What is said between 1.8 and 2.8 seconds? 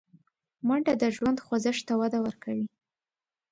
ته وده ورکوي